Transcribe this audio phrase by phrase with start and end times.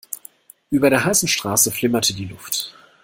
[0.71, 2.73] Über der heißen Straße flimmerte die Luft.